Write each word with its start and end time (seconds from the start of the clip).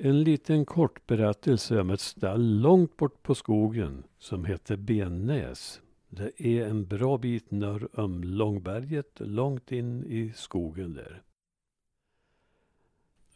En 0.00 0.22
liten 0.22 0.64
kort 0.64 1.06
berättelse 1.06 1.80
om 1.80 1.90
ett 1.90 2.00
stall 2.00 2.60
långt 2.60 2.96
bort 2.96 3.22
på 3.22 3.34
skogen 3.34 4.04
som 4.18 4.44
heter 4.44 4.76
Bennäs. 4.76 5.80
Det 6.08 6.42
är 6.42 6.66
en 6.66 6.86
bra 6.86 7.18
bit 7.18 7.50
norr 7.50 8.00
om 8.00 8.24
Långberget, 8.24 9.20
långt 9.20 9.72
in 9.72 10.04
i 10.04 10.32
skogen 10.34 10.94
där. 10.94 11.22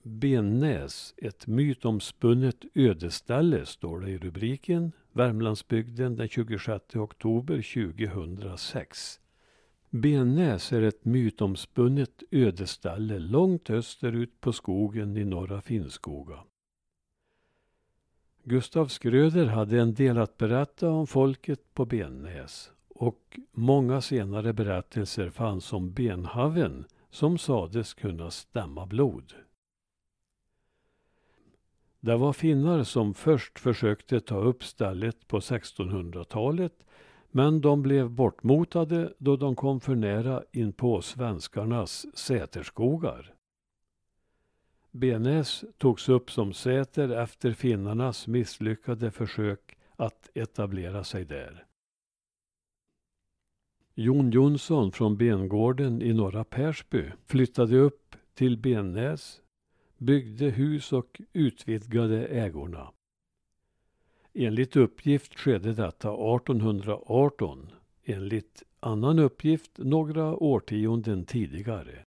Bennäs, 0.02 1.14
ett 1.16 1.46
mytomspunnet 1.46 2.65
ödeställe, 2.74 3.66
står 3.66 4.01
det 4.01 4.10
i 4.10 4.18
rubriken. 4.18 4.92
Värmlandsbygden 5.12 6.16
den 6.16 6.29
26 6.29 6.96
oktober 6.96 7.87
2006. 7.87 9.20
Bennäs 9.95 10.73
är 10.73 10.82
ett 10.82 11.05
mytomspunnet 11.05 12.23
ödeställe 12.30 13.19
långt 13.19 13.70
österut 13.70 14.41
på 14.41 14.52
skogen 14.52 15.16
i 15.16 15.24
norra 15.24 15.60
Finnskoga. 15.60 16.38
Gustav 18.45 18.87
Skröder 18.87 19.46
hade 19.46 19.80
en 19.80 19.95
del 19.95 20.18
att 20.18 20.38
berätta 20.38 20.91
om 20.91 21.06
folket 21.06 21.74
på 21.74 21.84
Bennäs 21.84 22.73
och 22.88 23.38
många 23.51 24.01
senare 24.01 24.52
berättelser 24.52 25.30
fanns 25.30 25.73
om 25.73 25.93
benhaven 25.93 26.84
som 27.10 27.38
sades 27.38 27.95
kunna 27.95 28.30
stämma 28.30 28.87
blod. 28.87 29.32
Det 32.01 32.16
var 32.16 32.32
finnar 32.32 32.85
som 32.85 33.15
först 33.15 33.59
försökte 33.59 34.20
ta 34.20 34.37
upp 34.37 34.65
stället 34.65 35.29
på 35.29 35.40
1600-talet 35.40 36.85
men 37.33 37.61
de 37.61 37.83
blev 37.83 38.11
bortmotade 38.11 39.15
då 39.19 39.37
de 39.37 39.57
kom 39.57 39.80
för 39.80 39.95
nära 39.95 40.43
in 40.52 40.73
på 40.73 41.02
svenskarnas 41.02 42.16
säterskogar. 42.16 43.35
Benäs 44.91 45.65
togs 45.79 46.09
upp 46.09 46.30
som 46.30 46.53
säter 46.53 47.09
efter 47.09 47.53
finnarnas 47.53 48.27
misslyckade 48.27 49.10
försök 49.10 49.77
att 49.97 50.30
etablera 50.35 51.05
sig 51.05 51.25
där. 51.25 51.66
Jon 53.95 54.30
Jonsson 54.30 54.93
från 54.93 55.16
Bengården 55.16 56.03
i 56.03 56.13
norra 56.13 56.45
Persby 56.45 57.05
flyttade 57.27 57.79
upp 57.79 58.16
till 58.35 58.59
Bennäs, 58.59 59.41
byggde 59.97 60.51
hus 60.51 60.93
och 60.93 61.21
utvidgade 61.33 62.27
ägorna. 62.27 62.93
Enligt 64.34 64.77
uppgift 64.77 65.38
skedde 65.38 65.72
detta 65.72 66.09
1818, 66.37 67.71
enligt 68.05 68.62
annan 68.81 69.19
uppgift 69.19 69.78
några 69.78 70.37
årtionden 70.37 71.25
tidigare. 71.25 72.05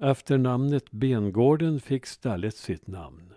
Efter 0.00 0.38
namnet 0.38 0.90
Bengården 0.90 1.80
fick 1.80 2.06
stället 2.06 2.56
sitt 2.56 2.86
namn. 2.86 3.34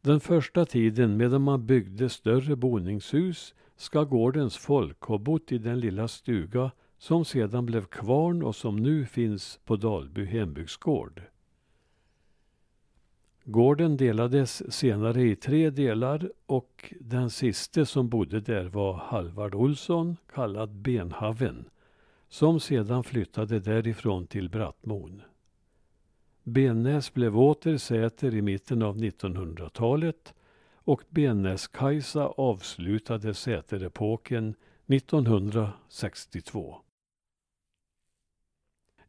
Den 0.00 0.20
första 0.20 0.64
tiden 0.64 1.16
medan 1.16 1.42
man 1.42 1.66
byggde 1.66 2.08
större 2.08 2.56
boningshus 2.56 3.54
ska 3.76 4.04
gårdens 4.04 4.56
folk 4.56 5.00
ha 5.02 5.18
bott 5.18 5.52
i 5.52 5.58
den 5.58 5.80
lilla 5.80 6.08
stuga 6.08 6.70
som 6.98 7.24
sedan 7.24 7.66
blev 7.66 7.84
kvarn 7.84 8.42
och 8.42 8.56
som 8.56 8.76
nu 8.76 9.06
finns 9.06 9.60
på 9.64 9.76
Dalby 9.76 10.24
hembygdsgård. 10.24 11.22
Gården 13.46 13.96
delades 13.96 14.72
senare 14.74 15.22
i 15.22 15.36
tre 15.36 15.70
delar 15.70 16.30
och 16.46 16.94
den 17.00 17.30
siste 17.30 17.86
som 17.86 18.08
bodde 18.08 18.40
där 18.40 18.64
var 18.64 18.94
Halvard 18.94 19.54
Olsson, 19.54 20.16
kallad 20.34 20.70
Benhaven, 20.70 21.64
som 22.28 22.60
sedan 22.60 23.04
flyttade 23.04 23.60
därifrån 23.60 24.26
till 24.26 24.48
Brattmon. 24.48 25.22
Bennäs 26.42 27.14
blev 27.14 27.38
åter 27.38 27.76
säter 27.76 28.34
i 28.34 28.42
mitten 28.42 28.82
av 28.82 28.96
1900-talet 28.96 30.34
och 30.74 31.02
Bennäs-Kajsa 31.08 32.26
avslutade 32.36 33.34
säterepoken 33.34 34.54
1962. 34.86 36.76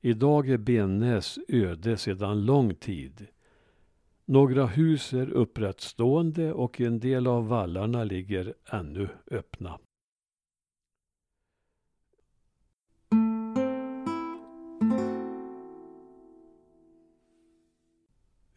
Idag 0.01 0.49
är 0.49 0.57
Bennäs 0.57 1.39
öde 1.47 1.97
sedan 1.97 2.45
lång 2.45 2.75
tid. 2.75 3.27
Några 4.27 4.65
hus 4.65 5.13
är 5.13 5.29
upprättstående 5.29 6.53
och 6.53 6.81
en 6.81 6.99
del 6.99 7.27
av 7.27 7.47
vallarna 7.47 8.03
ligger 8.03 8.53
ännu 8.65 9.07
öppna. 9.31 9.79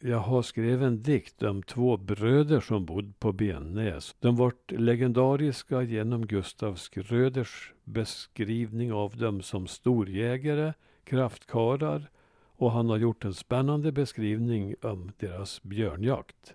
Jag 0.01 0.19
har 0.19 0.43
skrivit 0.43 0.83
en 0.83 1.03
dikt 1.03 1.43
om 1.43 1.63
två 1.63 1.97
bröder 1.97 2.61
som 2.61 2.85
bodde 2.85 3.13
på 3.19 3.33
Bennäs. 3.33 4.17
De 4.21 4.37
vart 4.37 4.71
legendariska 4.71 5.83
genom 5.83 6.27
Gustav 6.27 6.75
Skröders 6.75 7.75
beskrivning 7.85 8.93
av 8.93 9.17
dem 9.17 9.43
som 9.43 9.67
storjägare, 9.67 10.73
kraftkarlar 11.05 12.11
och 12.59 12.73
han 12.73 12.91
har 12.91 12.97
gjort 12.97 13.25
en 13.25 13.35
spännande 13.35 13.93
beskrivning 13.93 14.75
om 14.83 15.13
deras 15.19 15.63
björnjakt. 15.63 16.55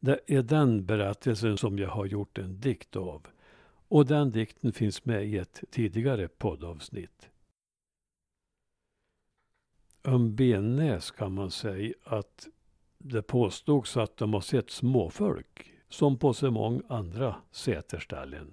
Det 0.00 0.20
är 0.26 0.42
den 0.42 0.86
berättelsen 0.86 1.58
som 1.58 1.78
jag 1.78 1.88
har 1.88 2.06
gjort 2.06 2.38
en 2.38 2.60
dikt 2.60 2.96
av. 2.96 3.26
Och 3.88 4.06
den 4.06 4.30
dikten 4.30 4.72
finns 4.72 5.04
med 5.04 5.26
i 5.26 5.38
ett 5.38 5.64
tidigare 5.70 6.28
poddavsnitt. 6.28 7.28
Om 10.04 10.34
Bennäs 10.34 11.10
kan 11.10 11.32
man 11.32 11.50
säga 11.50 11.94
att 12.04 12.48
det 12.98 13.22
påstods 13.22 13.96
att 13.96 14.16
de 14.16 14.34
har 14.34 14.40
sett 14.40 14.70
småfolk 14.70 15.72
som 15.88 16.18
på 16.18 16.34
så 16.34 16.50
många 16.50 16.82
andra 16.88 17.36
säterställen. 17.50 18.52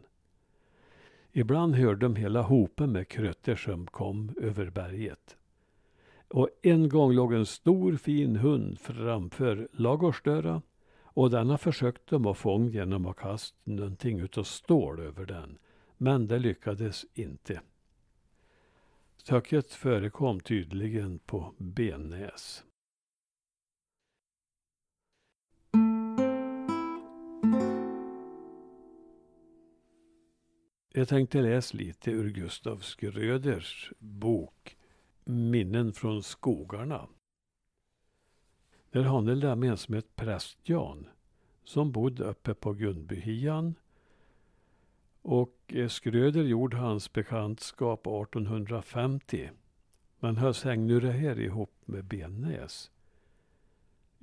Ibland 1.32 1.76
hörde 1.76 2.00
de 2.00 2.16
hela 2.16 2.42
hopen 2.42 2.92
med 2.92 3.08
krötter 3.08 3.56
som 3.56 3.88
kom 3.88 4.36
över 4.42 4.70
berget. 4.70 5.38
Och 6.36 6.50
en 6.62 6.90
gång 6.90 7.14
låg 7.14 7.34
en 7.34 7.46
stor 7.46 7.96
fin 7.96 8.36
hund 8.36 8.80
framför 8.80 9.68
lagårdsdörren 9.72 10.62
och 11.04 11.30
denna 11.30 11.58
försökte 11.58 12.16
de 12.16 12.26
att 12.26 12.38
fånga 12.38 12.70
genom 12.70 13.06
att 13.06 13.18
kasta 13.18 13.58
någonting 13.64 14.20
utav 14.20 14.44
stål 14.44 15.00
över 15.00 15.26
den. 15.26 15.58
Men 15.98 16.28
det 16.28 16.40
lyckades 16.40 17.06
inte. 17.14 17.62
Töcket 19.26 19.72
förekom 19.74 20.40
tydligen 20.40 21.20
på 21.20 21.54
Bennäs. 21.58 22.64
Jag 30.94 31.08
tänkte 31.08 31.42
läsa 31.42 31.78
lite 31.78 32.12
ur 32.12 32.30
Gustav 32.30 32.78
Skröders 32.78 33.92
bok 34.00 34.78
Minnen 35.26 35.94
från 35.94 36.24
skogarna. 36.24 37.08
Där 38.92 39.04
handlar 39.04 39.36
det 39.36 39.52
om 39.52 39.64
en 39.64 39.78
som 39.78 39.96
heter 39.96 40.10
Präst-Jan 40.16 41.08
som 41.64 41.92
bodde 41.92 42.24
uppe 42.24 42.54
på 42.54 42.74
Gunbyhian 42.74 43.76
och 45.22 45.60
eh, 45.68 45.88
Skröder 45.88 46.44
gjorde 46.44 46.78
hans 46.78 47.14
bekantskap 47.14 48.08
1850. 48.08 49.50
Men 50.20 50.38
hur 50.38 50.66
hänger 50.66 50.86
nu 50.86 51.00
det 51.00 51.12
här 51.12 51.40
ihop 51.40 51.74
med 51.86 52.06
Bennäs? 52.06 52.92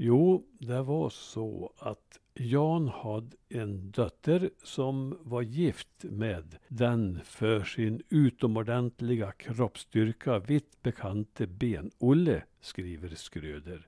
Jo, 0.04 0.44
det 0.58 0.82
var 0.82 1.10
så 1.10 1.72
att 1.78 2.20
Jan 2.34 2.88
hade 2.88 3.36
en 3.48 3.90
dotter 3.90 4.50
som 4.62 5.18
var 5.20 5.42
gift 5.42 6.04
med 6.04 6.56
den 6.68 7.20
för 7.24 7.64
sin 7.64 8.02
utomordentliga 8.08 9.32
kroppsstyrka 9.32 10.38
vitt 10.38 10.82
bekante 10.82 11.46
Ben-Olle, 11.46 12.42
skriver 12.60 13.08
Skröder. 13.08 13.86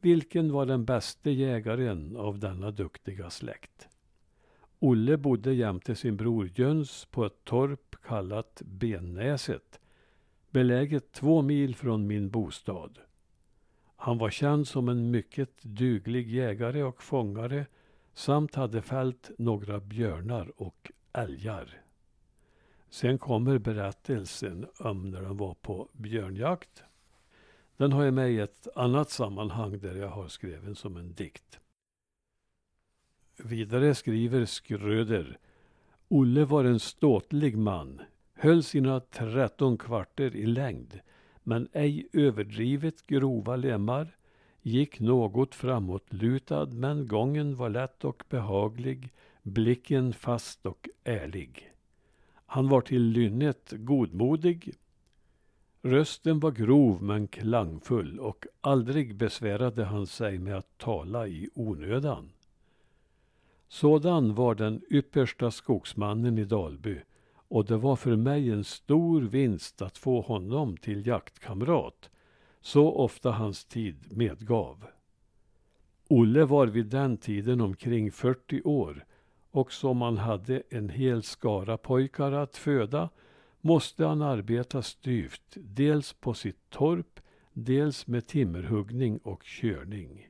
Vilken 0.00 0.52
var 0.52 0.66
den 0.66 0.84
bäste 0.84 1.30
jägaren 1.30 2.16
av 2.16 2.38
denna 2.38 2.70
duktiga 2.70 3.30
släkt? 3.30 3.88
Olle 4.78 5.16
bodde 5.16 5.54
jämte 5.54 5.94
sin 5.94 6.16
bror 6.16 6.50
Jöns 6.54 7.04
på 7.10 7.24
ett 7.24 7.44
torp 7.44 7.96
kallat 8.02 8.62
Bennäset, 8.64 9.80
beläget 10.50 11.12
två 11.12 11.42
mil 11.42 11.74
från 11.74 12.06
min 12.06 12.30
bostad. 12.30 12.98
Han 14.04 14.18
var 14.18 14.30
känd 14.30 14.68
som 14.68 14.88
en 14.88 15.10
mycket 15.10 15.62
duglig 15.62 16.28
jägare 16.28 16.82
och 16.82 17.02
fångare 17.02 17.66
samt 18.12 18.54
hade 18.54 18.82
fällt 18.82 19.30
några 19.38 19.80
björnar 19.80 20.52
och 20.56 20.92
älgar. 21.12 21.82
Sen 22.90 23.18
kommer 23.18 23.58
berättelsen 23.58 24.66
om 24.78 25.10
när 25.10 25.22
de 25.22 25.36
var 25.36 25.54
på 25.54 25.88
björnjakt. 25.92 26.82
Den 27.76 27.92
har 27.92 28.04
jag 28.04 28.14
med 28.14 28.32
i 28.32 28.38
ett 28.38 28.68
annat 28.74 29.10
sammanhang 29.10 29.78
där 29.78 29.94
jag 29.94 30.08
har 30.08 30.28
skrivit 30.28 30.78
som 30.78 30.96
en 30.96 31.14
dikt. 31.14 31.60
Vidare 33.36 33.94
skriver 33.94 34.44
Skröder 34.44 35.38
Olle 36.08 36.44
var 36.44 36.64
en 36.64 36.80
ståtlig 36.80 37.58
man, 37.58 38.00
höll 38.34 38.62
sina 38.62 39.00
tretton 39.00 39.78
kvarter 39.78 40.36
i 40.36 40.46
längd, 40.46 41.00
men 41.44 41.68
ej 41.72 42.08
överdrivet 42.12 43.06
grova 43.06 43.56
lemmar, 43.56 44.16
gick 44.62 45.00
något 45.00 45.54
framåtlutad 45.54 46.66
men 46.66 47.08
gången 47.08 47.56
var 47.56 47.68
lätt 47.68 48.04
och 48.04 48.24
behaglig, 48.28 49.12
blicken 49.42 50.12
fast 50.12 50.66
och 50.66 50.88
ärlig. 51.04 51.70
Han 52.46 52.68
var 52.68 52.80
till 52.80 53.02
lynnet 53.02 53.72
godmodig. 53.76 54.74
Rösten 55.82 56.40
var 56.40 56.50
grov 56.50 57.02
men 57.02 57.28
klangfull 57.28 58.20
och 58.20 58.46
aldrig 58.60 59.16
besvärade 59.16 59.84
han 59.84 60.06
sig 60.06 60.38
med 60.38 60.56
att 60.56 60.78
tala 60.78 61.26
i 61.26 61.50
onödan. 61.54 62.30
Sådan 63.68 64.34
var 64.34 64.54
den 64.54 64.82
yppersta 64.90 65.50
skogsmannen 65.50 66.38
i 66.38 66.44
Dalby 66.44 67.00
och 67.54 67.64
det 67.64 67.76
var 67.76 67.96
för 67.96 68.16
mig 68.16 68.50
en 68.50 68.64
stor 68.64 69.22
vinst 69.22 69.82
att 69.82 69.98
få 69.98 70.20
honom 70.20 70.76
till 70.76 71.06
jaktkamrat 71.06 72.10
så 72.60 72.92
ofta 72.92 73.30
hans 73.30 73.64
tid 73.64 74.16
medgav. 74.16 74.86
Olle 76.08 76.44
var 76.44 76.66
vid 76.66 76.86
den 76.86 77.16
tiden 77.16 77.60
omkring 77.60 78.12
40 78.12 78.62
år 78.62 79.04
och 79.50 79.72
som 79.72 80.02
han 80.02 80.18
hade 80.18 80.62
en 80.70 80.88
hel 80.88 81.22
skara 81.22 81.76
pojkar 81.76 82.32
att 82.32 82.56
föda 82.56 83.08
måste 83.60 84.04
han 84.04 84.22
arbeta 84.22 84.82
styvt, 84.82 85.56
dels 85.56 86.12
på 86.12 86.34
sitt 86.34 86.70
torp, 86.70 87.20
dels 87.52 88.06
med 88.06 88.26
timmerhuggning 88.26 89.18
och 89.18 89.42
körning. 89.44 90.28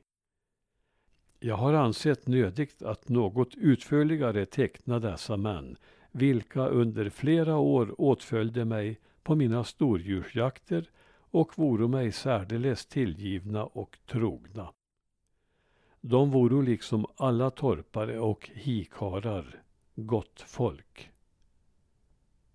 Jag 1.39 1.57
har 1.57 1.73
ansett 1.73 2.27
nödigt 2.27 2.81
att 2.81 3.09
något 3.09 3.55
utförligare 3.55 4.45
teckna 4.45 4.99
dessa 4.99 5.37
män, 5.37 5.77
vilka 6.15 6.67
under 6.67 7.09
flera 7.09 7.57
år 7.57 8.01
åtföljde 8.01 8.65
mig 8.65 8.99
på 9.23 9.35
mina 9.35 9.63
stordjursjakter 9.63 10.89
och 11.17 11.57
voro 11.57 11.87
mig 11.87 12.11
särdeles 12.11 12.85
tillgivna 12.85 13.65
och 13.65 13.97
trogna. 14.05 14.73
De 16.01 16.31
voro 16.31 16.61
liksom 16.61 17.05
alla 17.15 17.49
torpare 17.49 18.19
och 18.19 18.49
hikarar 18.53 19.63
gott 19.95 20.43
folk. 20.47 21.11